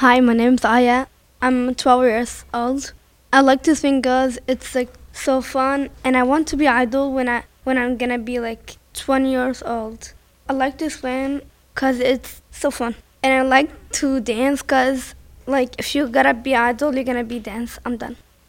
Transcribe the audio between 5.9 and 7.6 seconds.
and I want to be idol when I